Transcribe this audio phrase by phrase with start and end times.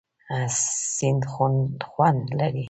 [0.95, 1.23] سیند
[1.91, 2.59] خوند لري.